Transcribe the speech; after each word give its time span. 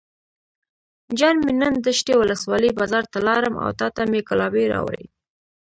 جان 1.17 1.35
مې 1.43 1.51
نن 1.61 1.73
دشټي 1.85 2.13
ولسوالۍ 2.17 2.71
بازار 2.79 3.03
ته 3.13 3.19
لاړم 3.27 3.55
او 3.63 3.69
تاته 3.79 4.01
مې 4.11 4.19
ګلابي 4.29 4.65
راوړې. 4.73 5.05